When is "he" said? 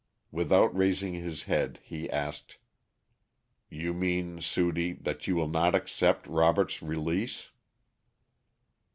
1.83-2.09